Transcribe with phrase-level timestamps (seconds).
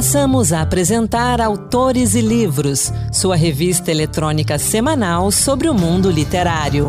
[0.00, 6.88] Passamos a apresentar Autores e Livros, sua revista eletrônica semanal sobre o mundo literário.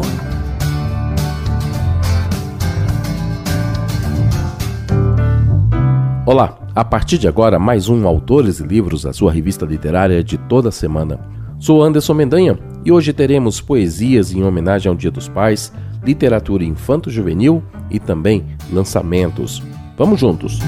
[6.25, 10.37] Olá, a partir de agora, mais um Autores e Livros, a sua revista literária de
[10.37, 11.19] toda semana.
[11.59, 17.61] Sou Anderson Mendanha e hoje teremos poesias em homenagem ao Dia dos Pais, literatura infanto-juvenil
[17.89, 19.61] e também lançamentos.
[19.97, 20.59] Vamos juntos!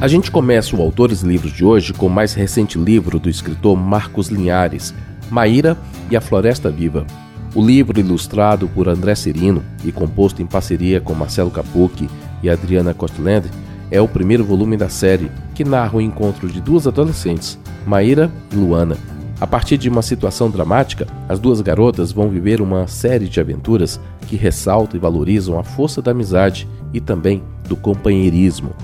[0.00, 3.76] A gente começa o Autores Livros de hoje com o mais recente livro do escritor
[3.76, 4.94] Marcos Linhares,
[5.30, 5.76] Maíra
[6.10, 7.06] e a Floresta Viva.
[7.54, 12.08] O livro, ilustrado por André Cirino e composto em parceria com Marcelo Capucci
[12.42, 13.48] e Adriana Costland,
[13.90, 18.54] é o primeiro volume da série que narra o encontro de duas adolescentes, Maíra e
[18.54, 18.96] Luana.
[19.40, 23.98] A partir de uma situação dramática, as duas garotas vão viver uma série de aventuras
[24.26, 28.74] que ressaltam e valorizam a força da amizade e também do companheirismo.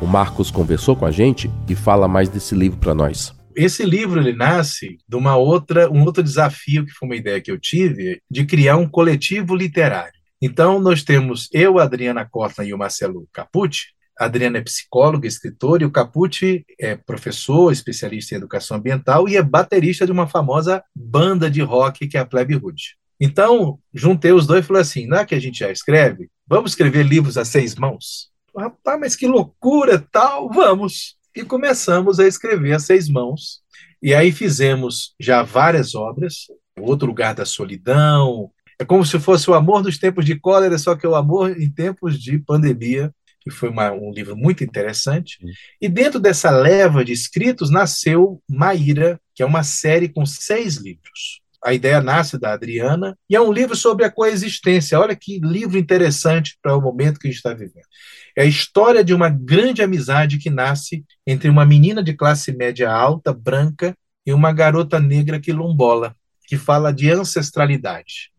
[0.00, 3.34] O Marcos conversou com a gente e fala mais desse livro para nós.
[3.56, 7.50] Esse livro ele nasce de uma outra, um outro desafio que foi uma ideia que
[7.50, 10.12] eu tive de criar um coletivo literário.
[10.40, 13.88] Então nós temos eu, Adriana Costa e o Marcelo Capucci.
[14.16, 19.36] A Adriana é psicóloga, escritora, e o Capucci é professor, especialista em educação ambiental e
[19.36, 22.96] é baterista de uma famosa banda de rock que é a Plebe Hood.
[23.20, 26.28] Então, juntei os dois e falei assim: não é que a gente já escreve?
[26.48, 28.30] Vamos escrever livros a seis mãos?
[28.56, 31.16] Rapaz, mas que loucura, tal, vamos.
[31.36, 33.60] E começamos a escrever a seis mãos.
[34.02, 36.46] E aí fizemos já várias obras,
[36.78, 40.78] O Outro Lugar da Solidão, é como se fosse o amor nos tempos de cólera,
[40.78, 44.64] só que é o amor em tempos de pandemia, que foi uma, um livro muito
[44.64, 45.38] interessante.
[45.80, 51.42] E dentro dessa leva de escritos nasceu Maíra, que é uma série com seis livros.
[51.64, 54.98] A ideia nasce da Adriana e é um livro sobre a coexistência.
[54.98, 57.86] Olha que livro interessante para o momento que a gente está vivendo.
[58.36, 62.90] É a história de uma grande amizade que nasce entre uma menina de classe média
[62.90, 63.94] alta, branca,
[64.28, 66.14] e uma garota negra quilombola,
[66.46, 68.30] que fala de ancestralidade.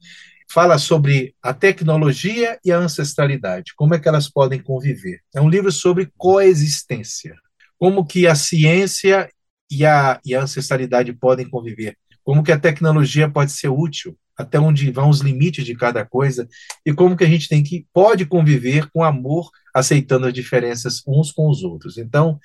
[0.48, 5.20] Fala sobre a tecnologia e a ancestralidade, como é que elas podem conviver.
[5.34, 7.36] É um livro sobre coexistência,
[7.76, 9.32] como que a ciência
[9.70, 14.60] e a, e a ancestralidade podem conviver como que a tecnologia pode ser útil, até
[14.60, 16.48] onde vão os limites de cada coisa
[16.86, 21.32] e como que a gente tem que pode conviver com amor, aceitando as diferenças uns
[21.32, 21.98] com os outros.
[21.98, 22.40] Então,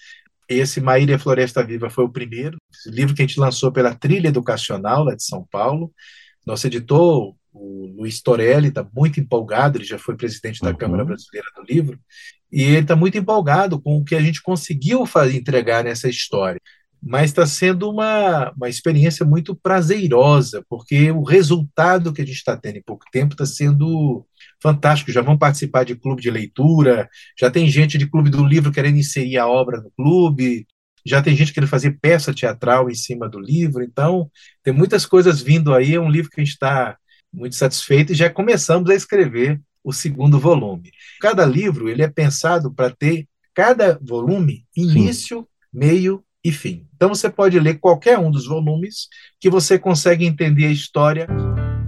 [0.49, 5.05] esse Maíra Floresta Viva foi o primeiro livro que a gente lançou pela Trilha Educacional
[5.05, 5.93] lá de São Paulo.
[6.45, 10.77] Nosso editor, o Luiz Torelli, está muito empolgado, ele já foi presidente da uhum.
[10.77, 11.99] Câmara Brasileira do Livro,
[12.53, 16.61] e ele está muito empolgado com o que a gente conseguiu fazer, entregar nessa história
[17.07, 22.57] mas está sendo uma, uma experiência muito prazerosa, porque o resultado que a gente está
[22.57, 24.27] tendo em pouco tempo está sendo
[24.63, 25.13] fantástico.
[25.13, 28.97] Já vão participar de clube de leitura, já tem gente de clube do livro querendo
[28.97, 30.67] inserir a obra no clube,
[31.05, 34.31] já tem gente querendo fazer peça teatral em cima do livro, então
[34.63, 35.95] tem muitas coisas vindo aí.
[35.95, 36.97] É um livro que a gente está
[37.31, 40.91] muito satisfeito e já começamos a escrever o segundo volume.
[41.21, 45.47] Cada livro ele é pensado para ter cada volume início, Sim.
[45.71, 46.87] meio e fim.
[46.95, 49.09] Então você pode ler qualquer um dos volumes
[49.41, 51.27] que você consegue entender a história.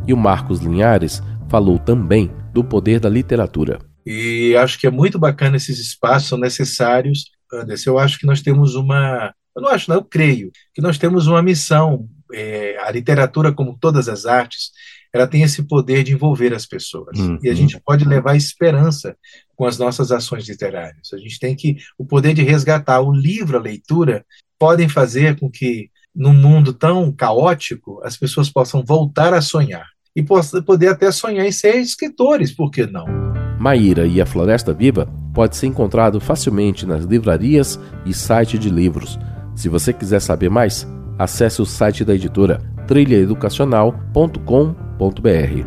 [0.07, 3.79] E o Marcos Linhares falou também do poder da literatura.
[4.07, 7.27] E acho que é muito bacana esses espaços, são necessários.
[7.53, 9.33] Anderson, eu acho que nós temos uma.
[9.55, 12.09] Eu não acho, não, eu creio que nós temos uma missão.
[12.33, 14.73] É, a literatura, como todas as artes,
[15.13, 17.19] ela tem esse poder de envolver as pessoas.
[17.19, 17.39] Uhum.
[17.43, 19.17] E a gente pode levar esperança
[19.55, 21.13] com as nossas ações literárias.
[21.13, 24.25] A gente tem que o poder de resgatar o livro, a leitura,
[24.59, 29.87] podem fazer com que, num mundo tão caótico, as pessoas possam voltar a sonhar.
[30.15, 33.05] E poder até sonhar em ser escritores, por que não?
[33.59, 39.19] Maíra e a Floresta Viva pode ser encontrado facilmente nas livrarias e site de livros.
[39.55, 40.87] Se você quiser saber mais,
[41.19, 45.67] acesse o site da editora trilhaeducacional.com.br.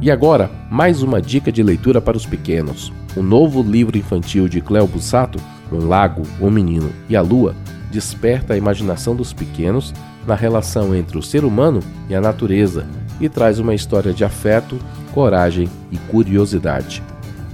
[0.00, 2.92] E agora, mais uma dica de leitura para os pequenos.
[3.16, 5.38] O novo livro infantil de Cleo Bussato,
[5.70, 7.54] Um Lago, um Menino e a Lua,
[7.92, 9.92] desperta a imaginação dos pequenos
[10.26, 12.86] na relação entre o ser humano e a natureza
[13.20, 14.78] e traz uma história de afeto,
[15.12, 17.02] coragem e curiosidade.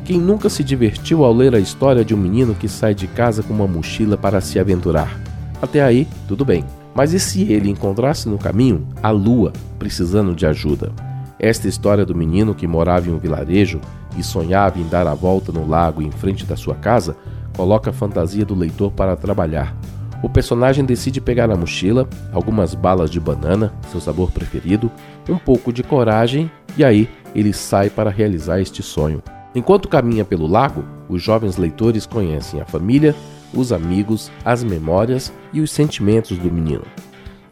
[0.05, 3.43] Quem nunca se divertiu ao ler a história de um menino que sai de casa
[3.43, 5.21] com uma mochila para se aventurar?
[5.61, 6.65] Até aí, tudo bem.
[6.95, 10.93] Mas e se ele encontrasse no caminho a lua precisando de ajuda?
[11.39, 13.81] Esta história do menino que morava em um vilarejo
[14.17, 17.17] e sonhava em dar a volta no lago em frente da sua casa
[17.55, 19.77] coloca a fantasia do leitor para trabalhar,
[20.23, 24.91] o personagem decide pegar na mochila algumas balas de banana, seu sabor preferido,
[25.29, 29.23] um pouco de coragem e aí ele sai para realizar este sonho.
[29.55, 33.15] Enquanto caminha pelo lago, os jovens leitores conhecem a família,
[33.55, 36.85] os amigos, as memórias e os sentimentos do menino.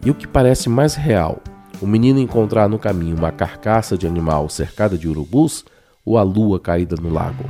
[0.04, 1.38] E o que parece mais real,
[1.80, 5.64] o menino encontrar no caminho uma carcaça de animal cercada de urubus
[6.04, 7.44] ou a lua caída no lago?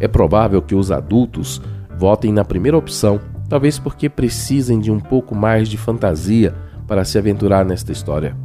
[0.00, 1.60] É provável que os adultos
[1.96, 6.54] votem na primeira opção, talvez porque precisem de um pouco mais de fantasia
[6.86, 8.36] para se aventurar nesta história.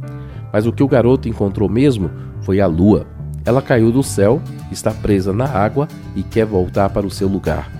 [0.52, 2.10] Mas o que o garoto encontrou mesmo
[2.42, 3.06] foi a lua.
[3.44, 7.70] Ela caiu do céu, está presa na água e quer voltar para o seu lugar.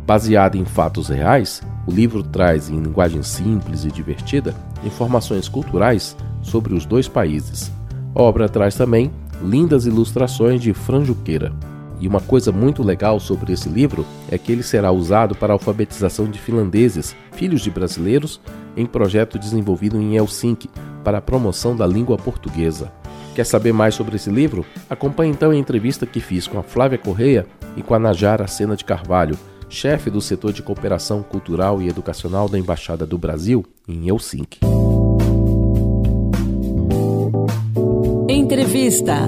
[0.05, 6.73] Baseado em fatos reais, o livro traz, em linguagem simples e divertida, informações culturais sobre
[6.73, 7.71] os dois países.
[8.15, 9.11] A obra traz também
[9.41, 11.53] lindas ilustrações de Fran Juqueira.
[11.99, 15.55] E uma coisa muito legal sobre esse livro é que ele será usado para a
[15.55, 18.41] alfabetização de finlandeses, filhos de brasileiros,
[18.75, 20.69] em projeto desenvolvido em Helsinki
[21.03, 22.91] para a promoção da língua portuguesa.
[23.33, 24.63] Quer saber mais sobre esse livro?
[24.87, 28.75] Acompanhe então a entrevista que fiz com a Flávia Correia e com a Najara Sena
[28.75, 29.35] de Carvalho,
[29.67, 34.59] chefe do setor de cooperação cultural e educacional da Embaixada do Brasil em Helsinki.
[38.29, 39.27] Entrevista.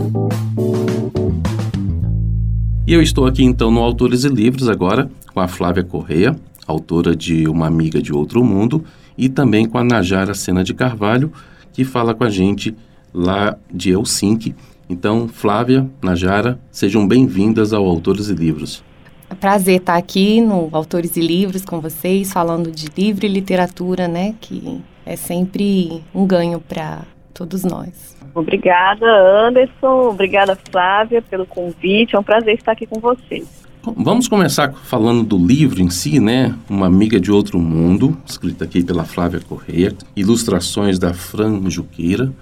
[2.86, 6.36] E eu estou aqui então no Autores e Livros agora com a Flávia Correia,
[6.68, 8.84] autora de Uma Amiga de Outro Mundo,
[9.18, 11.31] e também com a Najara Sena de Carvalho,
[11.74, 12.75] que fala com a gente
[13.16, 14.54] lá de Helsinki.
[14.90, 18.84] Então, Flávia, Najara, sejam bem-vindas ao Autores e Livros.
[19.30, 24.08] É prazer estar aqui no Autores e Livros com vocês, falando de livro e literatura,
[24.08, 27.04] né, que é sempre um ganho para
[27.34, 28.16] todos nós.
[28.36, 29.06] Obrigada,
[29.48, 30.10] Anderson.
[30.10, 32.16] Obrigada, Flávia, pelo convite.
[32.16, 33.66] É um prazer estar aqui com vocês.
[33.98, 36.54] Vamos começar falando do livro em si, né?
[36.68, 42.34] Uma Amiga de Outro Mundo, escrita aqui pela Flávia Correia, ilustrações da Fran Juqueira.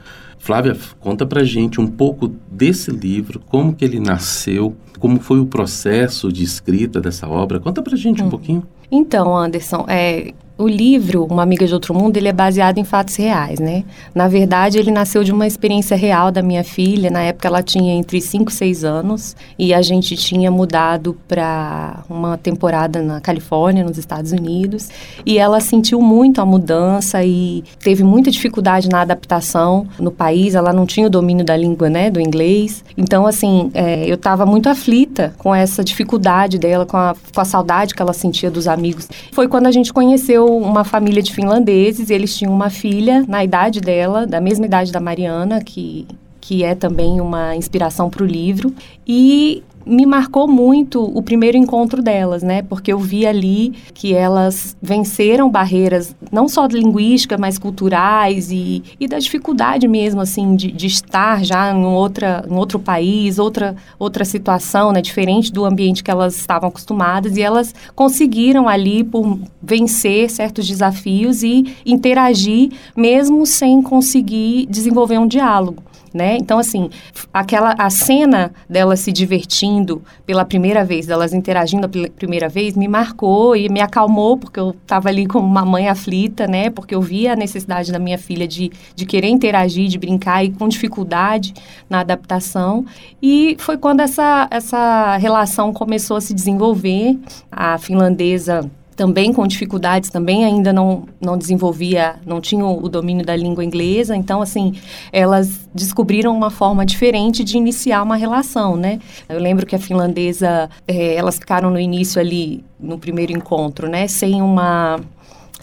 [0.43, 5.45] Flávia, conta pra gente um pouco desse livro, como que ele nasceu, como foi o
[5.45, 7.59] processo de escrita dessa obra.
[7.59, 8.29] Conta pra gente um hum.
[8.29, 8.63] pouquinho.
[8.91, 13.15] Então, Anderson, é, o livro, Uma Amiga de Outro Mundo, ele é baseado em fatos
[13.15, 13.83] reais, né?
[14.13, 17.09] Na verdade, ele nasceu de uma experiência real da minha filha.
[17.09, 22.03] Na época, ela tinha entre 5 e 6 anos e a gente tinha mudado para
[22.07, 24.89] uma temporada na Califórnia, nos Estados Unidos.
[25.25, 30.53] E ela sentiu muito a mudança e teve muita dificuldade na adaptação no país.
[30.53, 32.85] Ela não tinha o domínio da língua, né, do inglês.
[32.95, 37.45] Então, assim, é, eu estava muito aflita com essa dificuldade dela, com a, com a
[37.45, 39.07] saudade que ela sentia dos amigos.
[39.31, 43.79] Foi quando a gente conheceu uma família de finlandeses, eles tinham uma filha na idade
[43.79, 46.05] dela, da mesma idade da Mariana, que
[46.45, 48.73] que é também uma inspiração para o livro.
[49.07, 52.61] E me marcou muito o primeiro encontro delas, né?
[52.61, 59.07] Porque eu vi ali que elas venceram barreiras não só linguísticas, mas culturais e, e
[59.07, 64.25] da dificuldade mesmo, assim, de, de estar já em, outra, em outro país, outra, outra
[64.25, 65.01] situação, né?
[65.01, 67.37] Diferente do ambiente que elas estavam acostumadas.
[67.37, 75.27] E elas conseguiram ali por vencer certos desafios e interagir mesmo sem conseguir desenvolver um
[75.27, 76.37] diálogo né?
[76.37, 76.89] Então, assim,
[77.33, 82.87] aquela a cena delas se divertindo pela primeira vez, delas interagindo pela primeira vez, me
[82.87, 86.69] marcou e me acalmou, porque eu estava ali como uma mãe aflita, né?
[86.69, 90.51] Porque eu via a necessidade da minha filha de, de querer interagir, de brincar e
[90.51, 91.53] com dificuldade
[91.89, 92.85] na adaptação.
[93.21, 97.17] E foi quando essa, essa relação começou a se desenvolver.
[97.51, 103.35] A finlandesa também com dificuldades, também ainda não, não desenvolvia, não tinha o domínio da
[103.35, 104.73] língua inglesa, então, assim,
[105.11, 108.99] elas descobriram uma forma diferente de iniciar uma relação, né?
[109.27, 114.07] Eu lembro que a finlandesa, é, elas ficaram no início ali, no primeiro encontro, né,
[114.07, 114.99] sem uma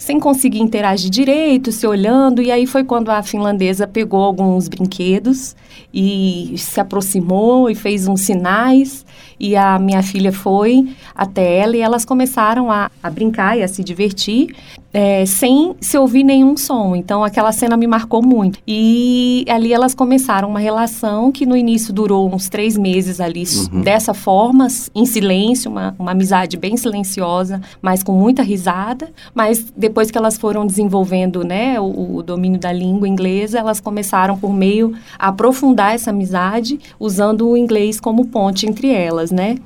[0.01, 2.41] sem conseguir interagir direito, se olhando.
[2.41, 5.55] E aí foi quando a finlandesa pegou alguns brinquedos
[5.93, 9.05] e se aproximou e fez uns sinais.
[9.39, 13.67] E a minha filha foi até ela e elas começaram a, a brincar e a
[13.67, 14.55] se divertir
[14.93, 16.95] é, sem se ouvir nenhum som.
[16.95, 18.59] Então aquela cena me marcou muito.
[18.67, 23.81] E ali elas começaram uma relação que no início durou uns três meses ali uhum.
[23.81, 29.11] dessa forma, em silêncio, uma, uma amizade bem silenciosa, mas com muita risada.
[29.33, 34.37] Mas depois que elas foram desenvolvendo né, o, o domínio da língua inglesa, elas começaram
[34.37, 39.57] por meio a aprofundar essa amizade usando o inglês como ponte entre elas né?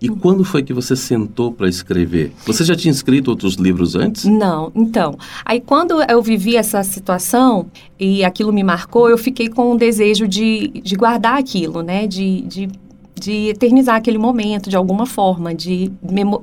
[0.00, 2.32] E quando foi que você sentou para escrever?
[2.44, 4.24] Você já tinha escrito outros livros antes?
[4.24, 5.16] Não, então.
[5.44, 7.66] Aí quando eu vivi essa situação
[7.98, 12.06] e aquilo me marcou, eu fiquei com o desejo de, de guardar aquilo, né?
[12.06, 12.68] De, de,
[13.14, 15.90] de eternizar aquele momento de alguma forma, de,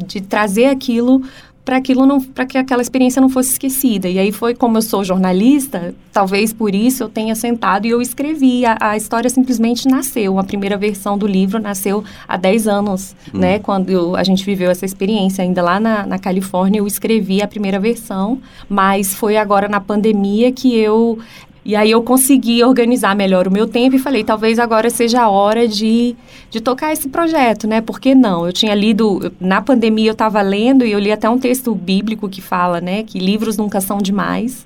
[0.08, 1.22] de trazer aquilo
[1.64, 4.10] para aquilo não para que aquela experiência não fosse esquecida.
[4.10, 8.02] E aí foi como eu sou jornalista talvez por isso eu tenha sentado e eu
[8.02, 8.66] escrevi.
[8.66, 10.38] A, a história simplesmente nasceu.
[10.40, 13.40] A primeira versão do livro nasceu há 10 anos hum.
[13.40, 13.60] né?
[13.60, 17.48] Quando eu, a gente viveu essa experiência ainda lá na, na Califórnia eu escrevi a
[17.48, 21.20] primeira versão mas foi agora na pandemia que eu
[21.64, 25.30] e aí eu consegui organizar melhor o meu tempo e falei, talvez agora seja a
[25.30, 26.16] hora de,
[26.50, 27.82] de tocar esse projeto, né?
[27.82, 28.48] Por que não?
[28.48, 32.28] Eu tinha lido, na pandemia eu estava lendo e eu li até um texto bíblico
[32.28, 33.04] que fala, né?
[33.04, 34.66] Que livros nunca são demais.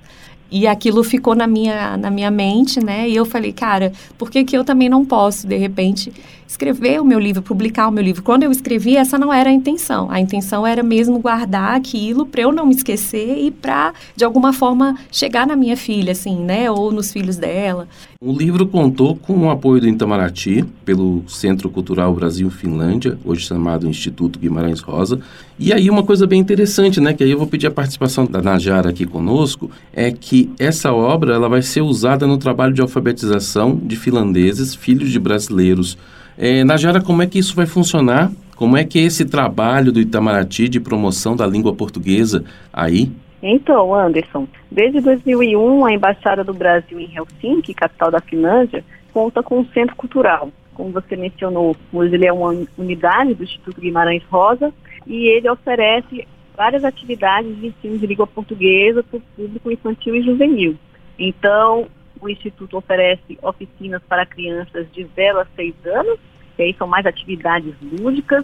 [0.50, 3.10] E aquilo ficou na minha, na minha mente, né?
[3.10, 6.14] E eu falei, cara, por que, que eu também não posso, de repente,
[6.48, 8.24] escrever o meu livro, publicar o meu livro?
[8.24, 10.10] Quando eu escrevi, essa não era a intenção.
[10.10, 14.54] A intenção era mesmo guardar aquilo para eu não me esquecer e para, de alguma
[14.54, 16.70] forma, chegar na minha filha, assim, né?
[16.70, 17.88] Ou nos filhos dela.
[18.22, 24.40] O livro contou com o apoio do Itamaraty, pelo Centro Cultural Brasil-Finlândia, hoje chamado Instituto
[24.40, 25.20] Guimarães Rosa.
[25.60, 28.42] E aí uma coisa bem interessante, né, que aí eu vou pedir a participação da
[28.42, 33.75] Najara aqui conosco, é que essa obra ela vai ser usada no trabalho de alfabetização
[33.75, 35.98] de finlandeses, filhos de brasileiros.
[36.38, 38.32] É, Najara, como é que isso vai funcionar?
[38.56, 43.12] Como é que é esse trabalho do Itamaraty de promoção da língua portuguesa aí?
[43.42, 49.60] Então, Anderson, desde 2001, a Embaixada do Brasil em Helsinki, capital da Finlândia, conta com
[49.60, 50.50] um centro cultural.
[50.74, 54.74] Como você mencionou, ele é uma unidade do Instituto Guimarães Rosa
[55.06, 60.24] e ele oferece várias atividades de ensino de língua portuguesa para o público infantil e
[60.24, 60.75] juvenil.
[61.20, 61.88] Então,
[62.25, 66.20] o Instituto oferece oficinas para crianças de 0 a 6 anos,
[66.55, 68.44] que aí são mais atividades lúdicas,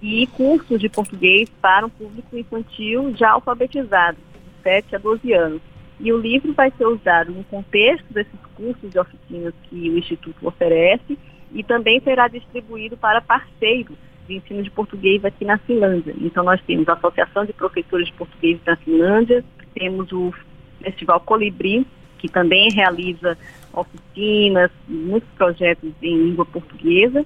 [0.00, 5.62] e cursos de português para um público infantil já alfabetizado, de 7 a 12 anos.
[5.98, 10.46] E o livro vai ser usado no contexto desses cursos e oficinas que o Instituto
[10.46, 11.18] oferece
[11.52, 13.96] e também será distribuído para parceiros
[14.28, 16.14] de ensino de português aqui na Finlândia.
[16.20, 19.42] Então, nós temos a Associação de Professores de Português da Finlândia,
[19.74, 20.34] temos o
[20.82, 21.86] Festival Colibri,
[22.18, 23.36] que também realiza
[23.72, 27.24] oficinas, muitos projetos em língua portuguesa,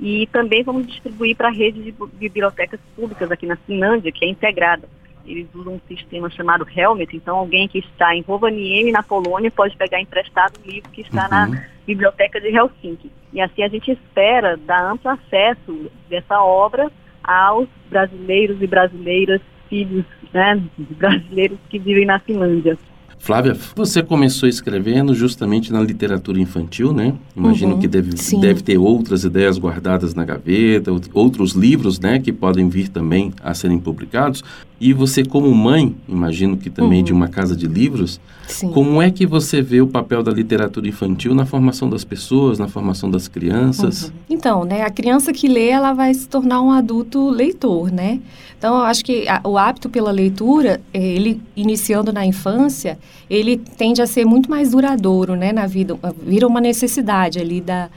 [0.00, 4.28] e também vamos distribuir para a rede de bibliotecas públicas aqui na Finlândia, que é
[4.28, 4.88] integrada.
[5.26, 9.76] Eles usam um sistema chamado Helmet, então alguém que está em Rovaniemi, na Polônia, pode
[9.76, 11.30] pegar emprestado o livro que está uhum.
[11.30, 13.10] na biblioteca de Helsinki.
[13.32, 16.90] E assim a gente espera dar amplo acesso dessa obra
[17.22, 22.78] aos brasileiros e brasileiras, filhos né, brasileiros que vivem na Finlândia.
[23.22, 27.14] Flávia, você começou escrevendo justamente na literatura infantil, né?
[27.36, 32.32] Imagino uhum, que deve, deve ter outras ideias guardadas na gaveta, outros livros, né, que
[32.32, 34.42] podem vir também a serem publicados.
[34.80, 37.04] E você, como mãe, imagino que também uhum.
[37.04, 38.18] de uma casa de livros,
[38.48, 38.70] Sim.
[38.70, 42.66] como é que você vê o papel da literatura infantil na formação das pessoas, na
[42.66, 44.04] formação das crianças?
[44.04, 44.10] Uhum.
[44.30, 48.20] Então, né, a criança que lê, ela vai se tornar um adulto leitor, né?
[48.58, 53.58] Então, eu acho que a, o hábito pela leitura, eh, ele iniciando na infância, ele
[53.58, 57.90] tende a ser muito mais duradouro, né, na vida, vira uma necessidade ali da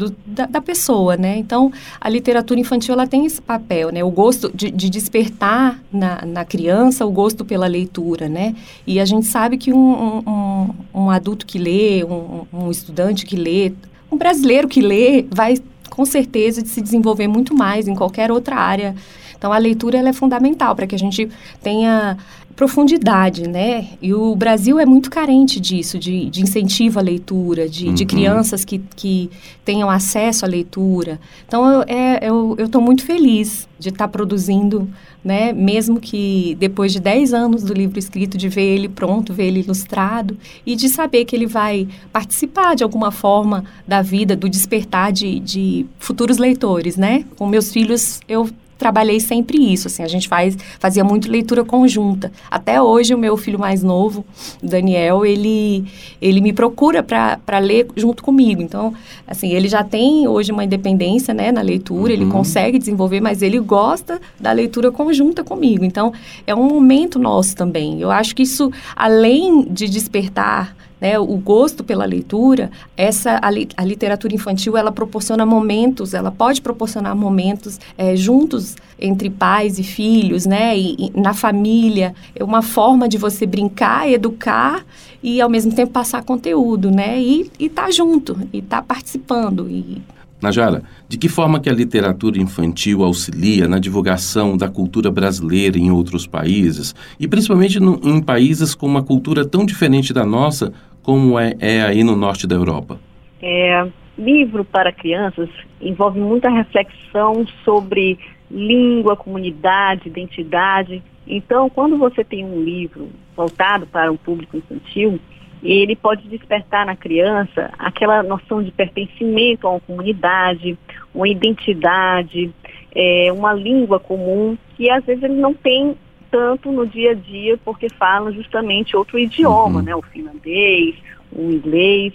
[0.00, 1.36] do, da, da, pessoa, né?
[1.36, 4.02] Então, a literatura infantil, ela tem esse papel, né?
[4.02, 8.54] O gosto de, de, despertar na, na criança o gosto pela leitura, né?
[8.86, 13.36] E a gente sabe que um, um, um adulto que lê, um, um estudante que
[13.36, 13.72] lê,
[14.10, 15.58] um brasileiro que lê, vai
[15.90, 18.94] com certeza de se desenvolver muito mais em qualquer outra área.
[19.36, 21.28] Então, a leitura ela é fundamental para que a gente
[21.62, 22.16] tenha
[22.56, 23.88] profundidade, né?
[24.02, 27.94] E o Brasil é muito carente disso, de, de incentivo à leitura, de, uhum.
[27.94, 29.30] de crianças que, que
[29.64, 31.18] tenham acesso à leitura.
[31.46, 31.82] Então,
[32.26, 34.88] eu é, estou muito feliz de estar tá produzindo,
[35.24, 35.52] né?
[35.52, 39.60] Mesmo que depois de 10 anos do livro escrito, de ver ele pronto, ver ele
[39.60, 45.12] ilustrado, e de saber que ele vai participar de alguma forma da vida, do despertar
[45.12, 47.24] de, de futuros leitores, né?
[47.36, 48.48] Com meus filhos, eu
[48.80, 52.32] trabalhei sempre isso, assim, a gente faz, fazia muito leitura conjunta.
[52.50, 54.24] Até hoje, o meu filho mais novo,
[54.62, 55.84] Daniel, ele,
[56.20, 58.62] ele me procura para ler junto comigo.
[58.62, 58.94] Então,
[59.26, 62.22] assim, ele já tem hoje uma independência, né, na leitura, uhum.
[62.22, 65.84] ele consegue desenvolver, mas ele gosta da leitura conjunta comigo.
[65.84, 66.12] Então,
[66.46, 68.00] é um momento nosso também.
[68.00, 73.68] Eu acho que isso, além de despertar né, o gosto pela leitura, essa a, li,
[73.76, 79.82] a, literatura infantil ela proporciona momentos, ela pode proporcionar momentos é, juntos entre pais e
[79.82, 84.84] filhos, né, e, e, na família, é uma forma de você brincar, educar
[85.22, 89.68] e ao mesmo tempo passar conteúdo, né, e estar tá junto e estar tá participando
[89.68, 90.02] e
[90.40, 95.90] Najara, de que forma que a literatura infantil auxilia na divulgação da cultura brasileira em
[95.90, 101.38] outros países, e principalmente no, em países com uma cultura tão diferente da nossa, como
[101.38, 102.98] é, é aí no norte da Europa?
[103.42, 103.86] É,
[104.18, 105.48] livro para crianças
[105.80, 108.18] envolve muita reflexão sobre
[108.50, 111.02] língua, comunidade, identidade.
[111.26, 115.18] Então, quando você tem um livro voltado para um público infantil,
[115.62, 120.76] ele pode despertar na criança aquela noção de pertencimento a uma comunidade,
[121.14, 122.50] uma identidade,
[122.94, 125.96] é, uma língua comum, que às vezes ele não tem
[126.30, 129.84] tanto no dia a dia, porque falam justamente outro idioma, uhum.
[129.84, 129.94] né?
[129.94, 130.96] O finlandês,
[131.32, 132.12] o inglês.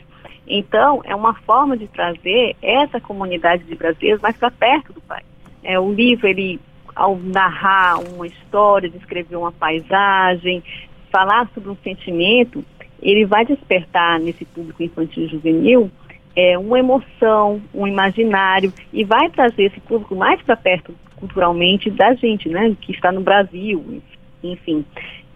[0.48, 5.26] Então, é uma forma de trazer essa comunidade de brasileiros mais para perto do país.
[5.64, 6.60] É, o livro, ele,
[6.96, 10.64] ao narrar uma história, descrever uma paisagem,
[11.12, 12.64] falar sobre um sentimento,
[13.02, 15.92] ele vai despertar nesse público infantil e juvenil
[16.36, 22.14] é, uma emoção, um imaginário, e vai trazer esse público mais para perto culturalmente da
[22.14, 24.02] gente, né, que está no Brasil,
[24.44, 24.86] enfim.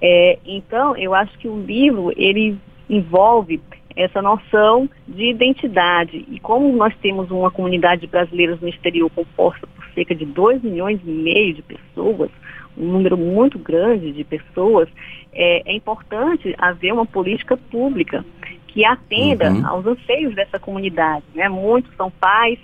[0.01, 2.57] É, então, eu acho que o livro, ele
[2.89, 3.61] envolve
[3.95, 6.25] essa noção de identidade.
[6.29, 11.01] E como nós temos uma comunidade brasileira no exterior composta por cerca de 2 milhões
[11.05, 12.29] e meio de pessoas,
[12.77, 14.87] um número muito grande de pessoas,
[15.33, 18.23] é, é importante haver uma política pública
[18.69, 19.67] que atenda uhum.
[19.67, 21.23] aos anseios dessa comunidade.
[21.33, 21.49] Né?
[21.49, 22.59] Muitos são pais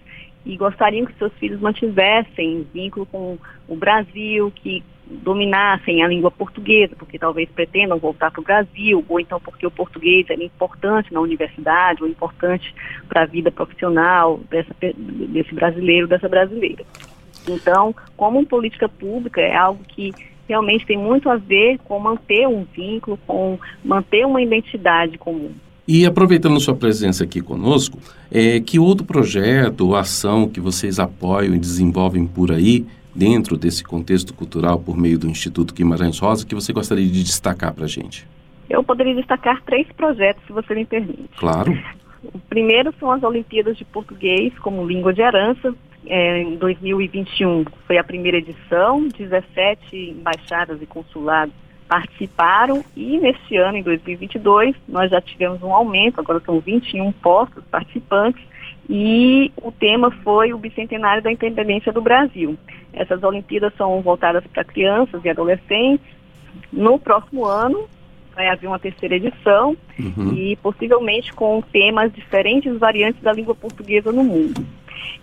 [0.45, 6.95] e gostariam que seus filhos mantivessem vínculo com o Brasil, que dominassem a língua portuguesa,
[6.97, 11.19] porque talvez pretendam voltar para o Brasil, ou então porque o português é importante na
[11.19, 12.73] universidade, ou importante
[13.07, 16.83] para a vida profissional dessa, desse brasileiro, dessa brasileira.
[17.47, 20.11] Então, como política pública, é algo que
[20.47, 25.53] realmente tem muito a ver com manter um vínculo, com manter uma identidade comum.
[25.87, 27.99] E aproveitando sua presença aqui conosco,
[28.31, 33.83] é, que outro projeto ou ação que vocês apoiam e desenvolvem por aí, dentro desse
[33.83, 37.87] contexto cultural, por meio do Instituto Guimarães Rosa, que você gostaria de destacar para a
[37.87, 38.27] gente?
[38.69, 41.29] Eu poderia destacar três projetos, se você me permite.
[41.37, 41.77] Claro.
[42.33, 45.75] O primeiro são as Olimpíadas de Português como língua de herança.
[46.07, 51.53] É, em 2021 foi a primeira edição, 17 embaixadas e consulados
[51.87, 57.63] participaram e neste ano, em 2022, nós já tivemos um aumento, agora são 21 postos
[57.65, 58.41] participantes
[58.89, 62.57] e o tema foi o bicentenário da independência do Brasil.
[62.93, 66.05] Essas Olimpíadas são voltadas para crianças e adolescentes.
[66.71, 67.87] No próximo ano
[68.35, 70.33] vai haver uma terceira edição uhum.
[70.33, 74.65] e possivelmente com temas diferentes variantes da língua portuguesa no mundo.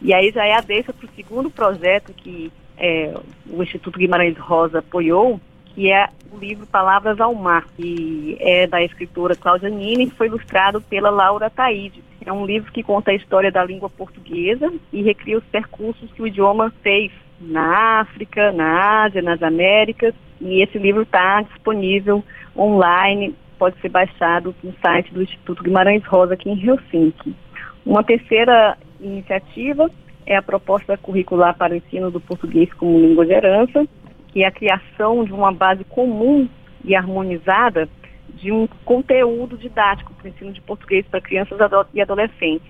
[0.01, 3.14] E aí já é a deixa para o segundo projeto que é,
[3.48, 5.40] o Instituto Guimarães Rosa apoiou,
[5.74, 10.80] que é o livro Palavras ao Mar, que é da escritora Cláudia Nini foi ilustrado
[10.80, 12.02] pela Laura Taide.
[12.24, 16.22] É um livro que conta a história da língua portuguesa e recria os percursos que
[16.22, 20.14] o idioma fez na África, na Ásia, nas Américas.
[20.40, 22.22] E esse livro está disponível
[22.56, 27.35] online, pode ser baixado no site do Instituto Guimarães Rosa aqui em Helsinki.
[27.85, 29.90] Uma terceira iniciativa
[30.24, 33.87] é a proposta curricular para o ensino do português como língua de herança,
[34.33, 36.49] que é a criação de uma base comum
[36.85, 37.88] e harmonizada
[38.35, 41.59] de um conteúdo didático para o ensino de português para crianças
[41.92, 42.66] e adolescentes.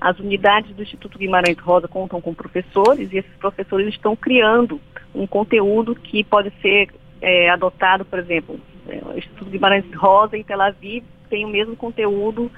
[0.00, 4.80] As unidades do Instituto Guimarães Rosa contam com professores e esses professores estão criando
[5.14, 6.90] um conteúdo que pode ser
[7.22, 11.74] é, adotado, por exemplo, é, o Instituto Guimarães Rosa em Tel Aviv tem o mesmo
[11.74, 12.50] conteúdo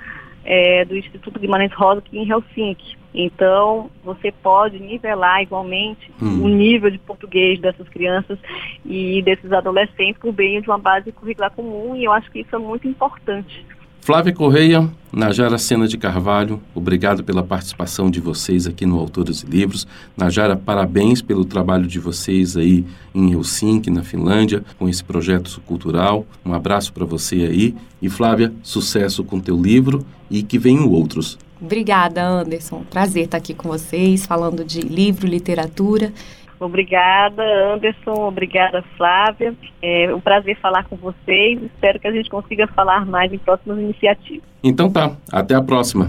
[0.47, 2.97] é, do Instituto Guimarães Rosa aqui em Helsinki.
[3.13, 6.45] Então, você pode nivelar igualmente hum.
[6.45, 8.39] o nível de português dessas crianças
[8.85, 12.55] e desses adolescentes por meio de uma base curricular comum, e eu acho que isso
[12.55, 13.65] é muito importante.
[14.07, 19.47] Flávia Correia, Najara Sena de Carvalho, obrigado pela participação de vocês aqui no Autores e
[19.47, 19.85] Livros.
[20.17, 26.25] Najara, parabéns pelo trabalho de vocês aí em Helsinki, na Finlândia, com esse projeto cultural.
[26.45, 27.75] Um abraço para você aí.
[28.01, 31.37] E Flávia, sucesso com teu livro e que venham outros.
[31.61, 32.85] Obrigada, Anderson.
[32.89, 36.13] Prazer estar aqui com vocês, falando de livro, literatura.
[36.59, 37.43] Obrigada,
[37.75, 38.29] Anderson.
[38.29, 39.55] Obrigada, Flávia.
[39.83, 41.63] É um prazer falar com vocês.
[41.63, 44.45] Espero que a gente consiga falar mais em próximas iniciativas.
[44.63, 45.13] Então tá.
[45.31, 46.09] Até a próxima.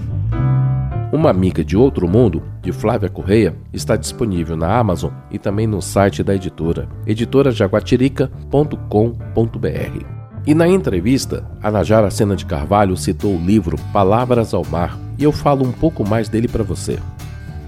[1.12, 5.82] Uma Amiga de Outro Mundo, de Flávia Correia, está disponível na Amazon e também no
[5.82, 10.06] site da editora, editorajaguatirica.com.br.
[10.46, 15.24] E na entrevista, a Najara Sena de Carvalho citou o livro Palavras ao Mar, e
[15.24, 17.00] eu falo um pouco mais dele para você.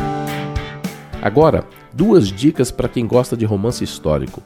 [1.20, 4.40] Agora, duas dicas para quem gosta de romance histórico.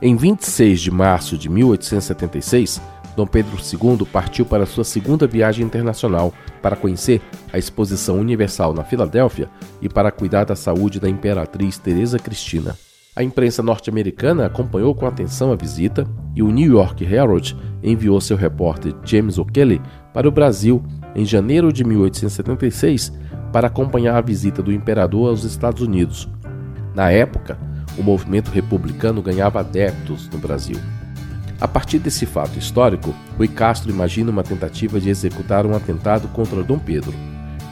[0.00, 2.80] Em 26 de março de 1876,
[3.14, 7.20] Dom Pedro II partiu para sua segunda viagem internacional para conhecer
[7.52, 9.50] a Exposição Universal na Filadélfia
[9.82, 12.74] e para cuidar da saúde da imperatriz Teresa Cristina.
[13.14, 18.38] A imprensa norte-americana acompanhou com atenção a visita e o New York Herald enviou seu
[18.38, 19.82] repórter James O'Kelly
[20.14, 20.82] para o Brasil
[21.14, 23.12] em janeiro de 1876
[23.52, 26.26] para acompanhar a visita do imperador aos Estados Unidos.
[26.94, 27.58] Na época,
[27.98, 30.78] o movimento republicano ganhava adeptos no Brasil.
[31.60, 36.62] A partir desse fato histórico, Rui Castro imagina uma tentativa de executar um atentado contra
[36.62, 37.12] Dom Pedro.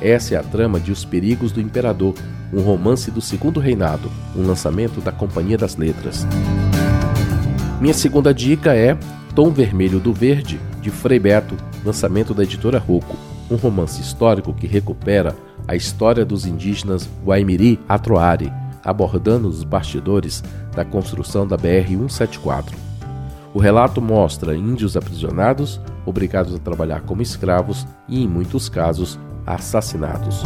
[0.00, 2.14] Essa é a trama de Os Perigos do Imperador,
[2.52, 6.26] um romance do Segundo Reinado, um lançamento da Companhia das Letras.
[7.80, 8.96] Minha segunda dica é
[9.34, 13.14] Tom Vermelho do Verde, de Frei Beto, lançamento da editora Rocco,
[13.50, 15.36] um romance histórico que recupera
[15.68, 18.50] a história dos indígenas Guaimiri Atroari,
[18.82, 20.42] abordando os bastidores
[20.74, 22.72] da construção da BR-174.
[23.52, 29.18] O relato mostra índios aprisionados, obrigados a trabalhar como escravos e, em muitos casos,
[29.54, 30.42] assassinados.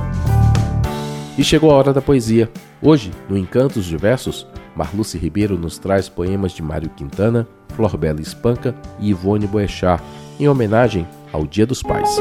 [1.36, 2.50] E chegou a hora da poesia.
[2.80, 9.10] Hoje, no Encantos Diversos, Marluce Ribeiro nos traz poemas de Mário Quintana, Florbela Espanca e
[9.10, 10.02] Ivone Boechat,
[10.38, 12.16] em homenagem ao Dia dos Pais.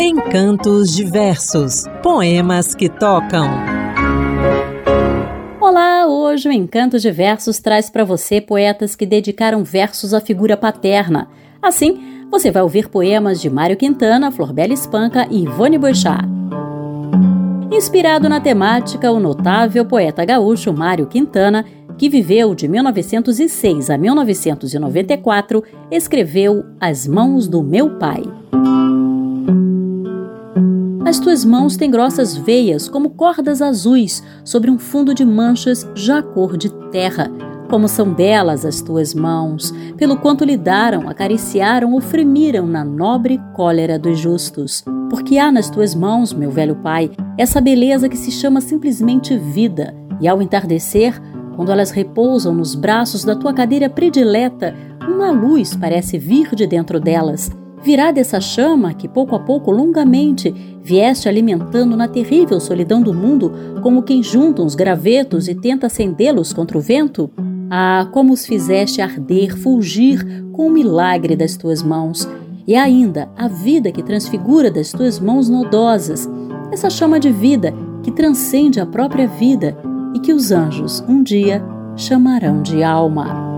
[0.00, 3.48] Encantos Diversos Poemas que tocam.
[5.60, 11.28] Olá, hoje o Encantos Diversos traz para você poetas que dedicaram versos à figura paterna.
[11.62, 16.18] Assim, você vai ouvir poemas de Mário Quintana, Florbela Espanca e Ivone Boixá.
[17.70, 21.64] Inspirado na temática, o notável poeta gaúcho Mário Quintana,
[21.96, 28.24] que viveu de 1906 a 1994, escreveu As Mãos do Meu Pai.
[31.06, 36.20] As tuas mãos têm grossas veias como cordas azuis sobre um fundo de manchas já
[36.20, 37.30] cor de terra
[37.68, 43.98] como são belas as tuas mãos, pelo quanto lidaram, acariciaram ou fremiram na nobre cólera
[43.98, 44.84] dos justos.
[45.10, 49.94] Porque há nas tuas mãos, meu velho pai, essa beleza que se chama simplesmente vida,
[50.20, 51.20] e ao entardecer,
[51.56, 54.74] quando elas repousam nos braços da tua cadeira predileta,
[55.08, 57.50] uma luz parece vir de dentro delas.
[57.82, 60.50] Virá dessa chama que, pouco a pouco, longamente,
[60.82, 66.52] vieste alimentando na terrível solidão do mundo, como quem junta uns gravetos e tenta acendê-los
[66.52, 67.30] contra o vento?
[67.70, 72.28] Ah, como os fizeste arder, fulgir com o milagre das tuas mãos,
[72.66, 76.28] e ainda a vida que transfigura das tuas mãos nodosas,
[76.72, 79.76] essa chama de vida que transcende a própria vida
[80.14, 81.62] e que os anjos um dia
[81.96, 83.54] chamarão de alma.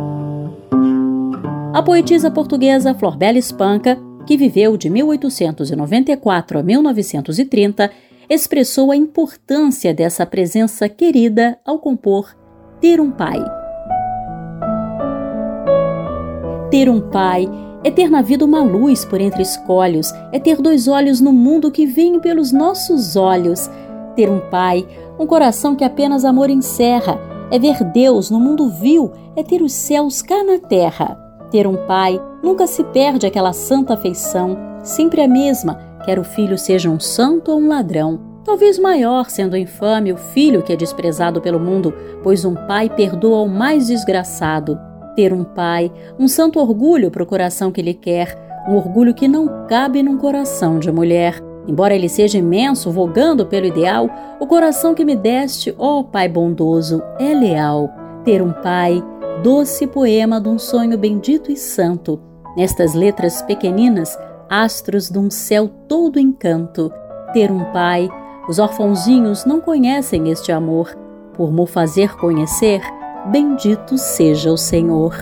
[1.73, 7.91] A poetisa portuguesa Florbela Espanca, que viveu de 1894 a 1930,
[8.29, 12.35] expressou a importância dessa presença querida ao compor
[12.81, 13.66] Ter um Pai
[16.71, 17.49] ter um pai
[17.85, 21.71] é ter na vida uma luz por entre escolhos, é ter dois olhos no mundo
[21.71, 23.71] que veem pelos nossos olhos.
[24.17, 24.85] Ter um pai,
[25.19, 29.73] um coração que apenas amor encerra, é ver Deus no mundo vil, é ter os
[29.73, 31.17] céus cá na terra.
[31.53, 36.59] Ter um pai, nunca se perde aquela santa afeição, sempre a mesma, quer o filho
[36.59, 38.19] seja um santo ou um ladrão.
[38.45, 43.43] Talvez maior, sendo infame, o filho que é desprezado pelo mundo, pois um pai perdoa
[43.43, 44.77] o mais desgraçado
[45.17, 49.27] ter um pai, um santo orgulho para o coração que lhe quer, um orgulho que
[49.27, 51.43] não cabe num coração de mulher.
[51.67, 56.29] Embora ele seja imenso, vogando pelo ideal, o coração que me deste, ó oh, Pai
[56.29, 57.91] bondoso, é leal.
[58.25, 59.03] Ter um pai,
[59.43, 62.21] doce poema de um sonho bendito e santo.
[62.57, 64.17] Nestas letras pequeninas,
[64.49, 66.93] astros de um céu todo encanto.
[67.33, 68.09] Ter um pai,
[68.49, 70.97] os orfãozinhos não conhecem este amor.
[71.35, 72.81] Por me fazer conhecer,
[73.31, 75.15] bendito seja o Senhor.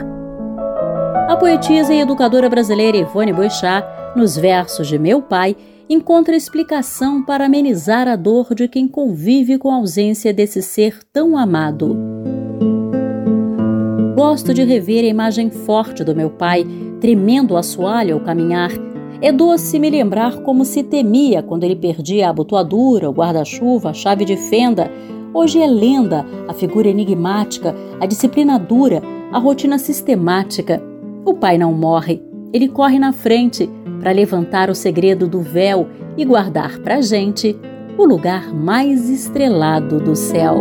[1.29, 5.57] A poetisa e educadora brasileira Ivone Boixá, nos versos de Meu Pai,
[5.89, 11.37] encontra explicação para amenizar a dor de quem convive com a ausência desse ser tão
[11.37, 11.97] amado.
[14.15, 16.65] Gosto de rever a imagem forte do meu pai,
[17.01, 18.71] tremendo o assoalho ao caminhar.
[19.21, 23.95] É doce me lembrar como se temia quando ele perdia a abotoadura, o guarda-chuva, a
[23.95, 24.91] chave de fenda.
[25.35, 30.81] Hoje é lenda a figura enigmática, a disciplina dura, a rotina sistemática.
[31.25, 33.69] O pai não morre, ele corre na frente
[33.99, 37.59] para levantar o segredo do véu e guardar para gente
[37.99, 40.59] o lugar mais estrelado do céu.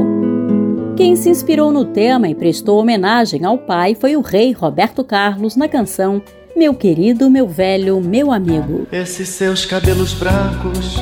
[0.97, 5.55] Quem se inspirou no tema e prestou homenagem ao pai foi o rei Roberto Carlos
[5.55, 6.19] na canção
[6.55, 8.87] Meu querido, meu velho, meu amigo.
[8.91, 10.97] Esses seus cabelos brancos,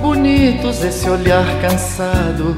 [0.00, 2.54] bonitos, esse olhar cansado,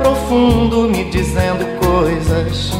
[0.00, 2.72] profundo, me dizendo coisas,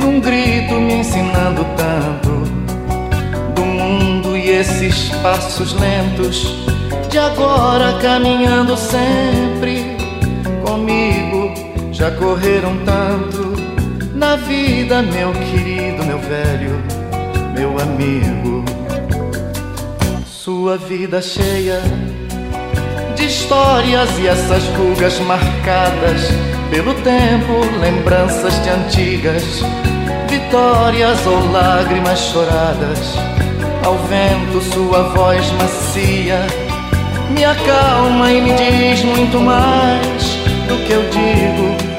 [0.00, 2.30] num grito me ensinando tanto
[3.54, 6.66] do mundo e esses passos lentos
[7.08, 9.96] de agora caminhando sempre
[10.66, 11.54] comigo
[11.92, 13.52] já correram tanto
[14.12, 16.82] na vida, meu querido, meu velho,
[17.54, 18.64] meu amigo.
[20.24, 21.80] Sua vida cheia
[23.22, 26.28] de histórias e essas rugas marcadas
[26.70, 29.62] pelo tempo, lembranças de antigas
[30.28, 33.14] vitórias ou lágrimas choradas.
[33.84, 36.40] Ao vento, sua voz macia
[37.30, 40.22] me acalma e me diz muito mais
[40.68, 41.92] do que eu digo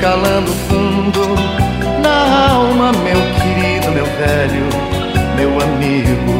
[0.00, 1.20] calando fundo
[2.02, 4.64] na alma, meu querido, meu velho,
[5.36, 6.39] meu amigo.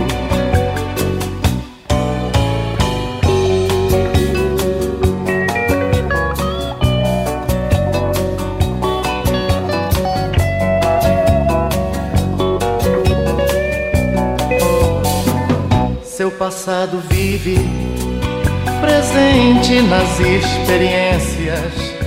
[16.40, 17.57] Passado vive
[18.81, 22.00] presente nas experiências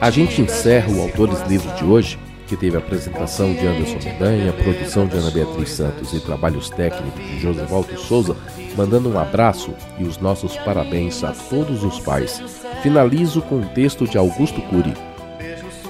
[0.00, 4.50] a gente encerra o Autores Livros de hoje, que teve a apresentação de Anderson Mendanha,
[4.54, 8.34] produção de Ana Beatriz Santos e trabalhos técnicos de José Walter Souza,
[8.74, 12.42] mandando um abraço e os nossos parabéns a todos os pais.
[12.82, 14.94] Finalizo com um texto de Augusto Cury.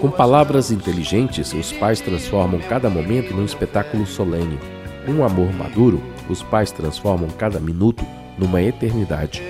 [0.01, 4.59] Com palavras inteligentes, os pais transformam cada momento num espetáculo solene.
[5.07, 8.05] Um amor maduro, os pais transformam cada minuto
[8.39, 9.43] numa eternidade.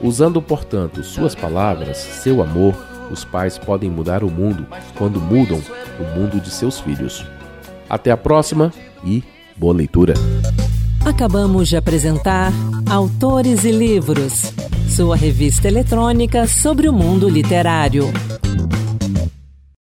[0.00, 2.74] Usando, portanto, suas palavras, seu amor,
[3.10, 4.66] os pais podem mudar o mundo
[4.96, 5.60] quando mudam
[5.98, 7.24] o mundo de seus filhos.
[7.88, 8.72] Até a próxima
[9.04, 9.22] e
[9.56, 10.14] boa leitura.
[11.04, 12.52] Acabamos de apresentar
[12.90, 14.52] Autores e Livros,
[14.88, 18.12] sua revista eletrônica sobre o mundo literário.